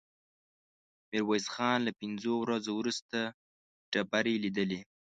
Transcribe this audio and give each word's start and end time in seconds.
ميرويس 1.09 1.45
خان 1.53 1.79
له 1.87 1.91
پنځو 2.01 2.33
ورځو 2.43 2.71
وروسته 2.79 3.17
ډبرې 3.91 4.35
ليدلې. 4.43 4.79